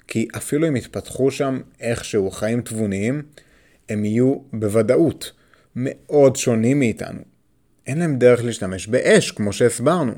כי 0.07 0.27
אפילו 0.37 0.67
אם 0.67 0.75
יתפתחו 0.75 1.31
שם 1.31 1.61
איכשהו 1.79 2.31
חיים 2.31 2.61
תבוניים, 2.61 3.21
הם 3.89 4.05
יהיו 4.05 4.35
בוודאות 4.53 5.31
מאוד 5.79 6.35
שונים 6.35 6.79
מאיתנו. 6.79 7.19
אין 7.87 7.99
להם 7.99 8.17
דרך 8.17 8.43
להשתמש 8.43 8.87
באש, 8.87 9.31
כמו 9.31 9.53
שהסברנו. 9.53 10.11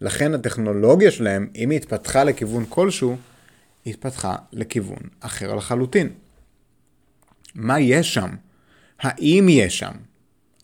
לכן 0.00 0.34
הטכנולוגיה 0.34 1.10
שלהם, 1.10 1.48
אם 1.56 1.70
היא 1.70 1.76
התפתחה 1.76 2.24
לכיוון 2.24 2.64
כלשהו, 2.68 3.16
היא 3.84 3.94
התפתחה 3.94 4.36
לכיוון 4.52 4.98
אחר 5.20 5.54
לחלוטין. 5.54 6.08
מה 7.54 7.80
יש 7.80 8.14
שם? 8.14 8.30
האם 9.00 9.46
יש 9.50 9.78
שם? 9.78 9.92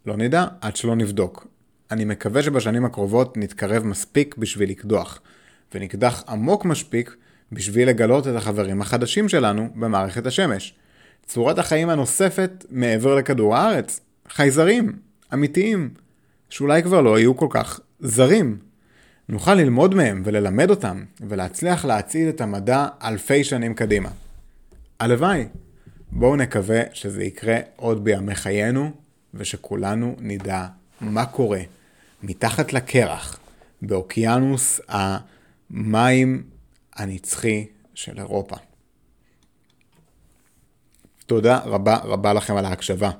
לא 0.06 0.16
נדע 0.16 0.46
עד 0.60 0.76
שלא 0.76 0.96
נבדוק. 0.96 1.46
אני 1.90 2.04
מקווה 2.04 2.42
שבשנים 2.42 2.84
הקרובות 2.84 3.36
נתקרב 3.36 3.84
מספיק 3.84 4.36
בשביל 4.36 4.70
לקדוח, 4.70 5.20
ונקדח 5.74 6.24
עמוק 6.28 6.64
מספיק 6.64 7.16
בשביל 7.52 7.88
לגלות 7.88 8.26
את 8.26 8.34
החברים 8.34 8.80
החדשים 8.80 9.28
שלנו 9.28 9.68
במערכת 9.74 10.26
השמש. 10.26 10.74
צורת 11.26 11.58
החיים 11.58 11.88
הנוספת 11.88 12.64
מעבר 12.70 13.14
לכדור 13.14 13.56
הארץ, 13.56 14.00
חייזרים, 14.28 14.98
אמיתיים, 15.34 15.94
שאולי 16.50 16.82
כבר 16.82 17.00
לא 17.00 17.18
יהיו 17.18 17.36
כל 17.36 17.46
כך 17.50 17.80
זרים. 18.00 18.58
נוכל 19.28 19.54
ללמוד 19.54 19.94
מהם 19.94 20.22
וללמד 20.24 20.70
אותם, 20.70 21.04
ולהצליח 21.20 21.84
להצעיד 21.84 22.28
את 22.28 22.40
המדע 22.40 22.86
אלפי 23.02 23.44
שנים 23.44 23.74
קדימה. 23.74 24.08
הלוואי. 25.00 25.46
בואו 26.12 26.36
נקווה 26.36 26.80
שזה 26.92 27.24
יקרה 27.24 27.56
עוד 27.76 28.04
בימי 28.04 28.34
חיינו, 28.34 28.90
ושכולנו 29.34 30.16
נדע 30.18 30.66
מה 31.00 31.26
קורה 31.26 31.60
מתחת 32.22 32.72
לקרח, 32.72 33.38
באוקיינוס 33.82 34.80
המים 34.88 36.42
הנצחי 36.94 37.66
של 37.94 38.18
אירופה. 38.18 38.56
תודה 41.26 41.58
רבה 41.58 41.96
רבה 41.96 42.32
לכם 42.32 42.56
על 42.56 42.64
ההקשבה. 42.64 43.10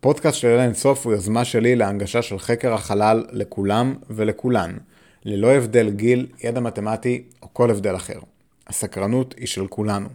הפודקאסט 0.00 0.38
של 0.38 0.48
אלה 0.48 0.74
סוף 0.74 1.06
הוא 1.06 1.12
יוזמה 1.12 1.44
שלי 1.44 1.76
להנגשה 1.76 2.22
של 2.22 2.38
חקר 2.38 2.74
החלל 2.74 3.24
לכולם 3.32 3.94
ולכולן, 4.10 4.76
ללא 5.24 5.52
הבדל 5.52 5.90
גיל, 5.90 6.26
ידע 6.44 6.60
מתמטי 6.60 7.22
או 7.42 7.48
כל 7.52 7.70
הבדל 7.70 7.96
אחר. 7.96 8.18
הסקרנות 8.66 9.34
היא 9.38 9.46
של 9.46 9.66
כולנו. 9.66 10.08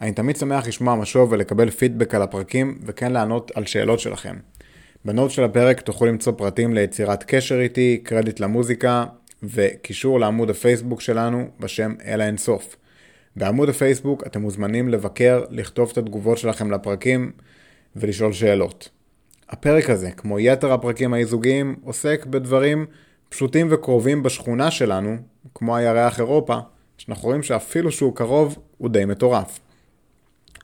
אני 0.00 0.12
תמיד 0.12 0.36
שמח 0.36 0.66
לשמוע 0.66 0.94
משוב 0.94 1.32
ולקבל 1.32 1.70
פידבק 1.70 2.14
על 2.14 2.22
הפרקים 2.22 2.78
וכן 2.86 3.12
לענות 3.12 3.52
על 3.54 3.66
שאלות 3.66 4.00
שלכם. 4.00 4.36
בנוט 5.04 5.30
של 5.30 5.44
הפרק 5.44 5.80
תוכלו 5.80 6.08
למצוא 6.08 6.32
פרטים 6.32 6.74
ליצירת 6.74 7.24
קשר 7.26 7.60
איתי, 7.60 8.00
קרדיט 8.02 8.40
למוזיקה 8.40 9.04
וקישור 9.42 10.20
לעמוד 10.20 10.50
הפייסבוק 10.50 11.00
שלנו 11.00 11.48
בשם 11.60 11.94
אל 12.06 12.20
האינסוף. 12.20 12.76
בעמוד 13.36 13.68
הפייסבוק 13.68 14.26
אתם 14.26 14.40
מוזמנים 14.40 14.88
לבקר, 14.88 15.44
לכתוב 15.50 15.90
את 15.92 15.98
התגובות 15.98 16.38
שלכם 16.38 16.70
לפרקים 16.70 17.32
ולשאול 17.96 18.32
שאלות. 18.32 18.93
הפרק 19.48 19.90
הזה, 19.90 20.10
כמו 20.10 20.40
יתר 20.40 20.72
הפרקים 20.72 21.14
האיזוגיים, 21.14 21.76
עוסק 21.84 22.26
בדברים 22.26 22.86
פשוטים 23.28 23.68
וקרובים 23.70 24.22
בשכונה 24.22 24.70
שלנו, 24.70 25.16
כמו 25.54 25.76
הירח 25.76 26.18
אירופה, 26.18 26.58
שאנחנו 26.98 27.28
רואים 27.28 27.42
שאפילו 27.42 27.92
שהוא 27.92 28.16
קרוב, 28.16 28.58
הוא 28.78 28.88
די 28.88 29.04
מטורף. 29.04 29.58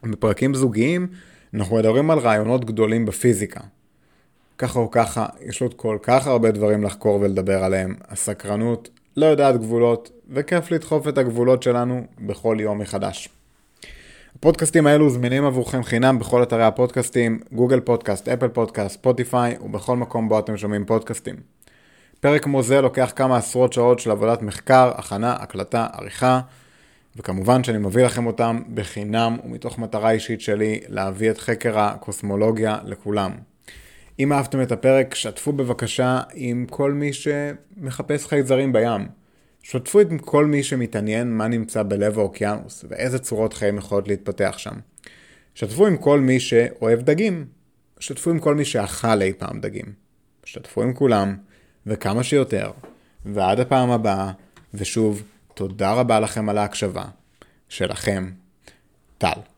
בפרקים 0.03 0.55
זוגיים, 0.55 1.07
אנחנו 1.55 1.77
מדברים 1.77 2.11
על 2.11 2.19
רעיונות 2.19 2.65
גדולים 2.65 3.07
בפיזיקה. 3.07 3.61
ככה 4.59 4.79
או 4.79 4.91
ככה, 4.91 5.27
יש 5.41 5.63
עוד 5.63 5.75
כל 5.75 5.99
כך 6.03 6.27
הרבה 6.27 6.51
דברים 6.51 6.85
לחקור 6.85 7.21
ולדבר 7.21 7.65
עליהם. 7.65 7.95
הסקרנות 8.09 8.89
לא 9.17 9.27
יודעת 9.27 9.57
גבולות, 9.57 10.11
וכיף 10.31 10.71
לדחוף 10.71 11.09
את 11.09 11.19
הגבולות 11.19 11.63
שלנו 11.63 12.07
בכל 12.19 12.57
יום 12.61 12.79
מחדש. 12.79 13.29
הפודקאסטים 14.37 14.87
האלו 14.87 15.11
זמינים 15.11 15.45
עבורכם 15.45 15.83
חינם 15.83 16.19
בכל 16.19 16.43
אתרי 16.43 16.65
הפודקאסטים, 16.65 17.41
גוגל 17.53 17.81
פודקאסט, 17.81 18.29
אפל 18.29 18.49
פודקאסט, 18.49 18.95
ספוטיפיי 18.95 19.57
ובכל 19.61 19.97
מקום 19.97 20.29
בו 20.29 20.39
אתם 20.39 20.57
שומעים 20.57 20.85
פודקאסטים. 20.85 21.37
פרק 22.21 22.43
כמו 22.43 22.63
זה 22.63 22.81
לוקח 22.81 23.13
כמה 23.17 23.37
עשרות 23.37 23.73
שעות 23.73 23.99
של 23.99 24.11
עבודת 24.11 24.43
מחקר, 24.43 24.93
הכנה, 24.95 25.33
הקלטה, 25.33 25.87
עריכה, 25.93 26.41
וכמובן 27.17 27.65
שאני 27.65 27.79
מביא 27.79 28.05
לכם 28.05 28.27
אותם 28.27 28.61
בחינם 28.75 29.37
ומתוך 29.45 29.79
מטרה 29.79 30.11
אישית 30.11 30.41
שלי 30.41 30.81
להביא 30.89 31.31
את 31.31 31.39
חקר 31.39 31.79
הקוסמולוגיה 31.79 32.79
לכולם. 32.85 33.31
אם 34.19 34.33
אהבתם 34.33 34.63
את 34.63 34.73
הפרק, 34.73 35.15
שתפו 35.15 35.53
בבקשה 35.53 36.21
עם 36.35 36.67
כל 36.71 36.93
מי 36.93 37.11
שמחפש 37.13 38.27
חייזרים 38.27 38.73
בים. 38.73 39.20
שתפו 39.63 40.01
עם 40.01 40.19
כל 40.19 40.47
מי 40.47 40.63
שמתעניין 40.63 41.37
מה 41.37 41.49
נמצא 41.49 41.83
בלב 41.83 42.19
האוקיינוס 42.19 42.85
ואיזה 42.89 43.19
צורות 43.19 43.55
חיים 43.55 43.79
יכולות 43.79 44.09
להתפתח 44.09 44.55
שם. 44.59 44.75
שתפו 45.55 45.87
עם 45.87 45.97
כל 45.97 46.21
מי 46.21 46.41
שאוהב 46.41 47.01
דגים. 47.01 47.47
שתפו 47.99 48.31
עם 48.31 48.39
כל 48.39 48.55
מי 48.55 48.65
שאכל 48.65 49.23
אי 49.23 49.33
פעם 49.33 49.61
דגים. 49.61 49.93
שתפו 50.45 50.83
עם 50.83 50.95
כולם, 50.95 51.37
וכמה 51.87 52.23
שיותר. 52.23 52.71
ועד 53.25 53.61
הפעם 53.61 53.91
הבאה, 53.91 54.33
ושוב, 54.75 55.23
תודה 55.55 55.93
רבה 55.93 56.21
לכם 56.21 56.49
על 56.49 56.59
ההקשבה. 56.59 57.05
שלכם, 57.69 58.31
טל. 59.19 59.50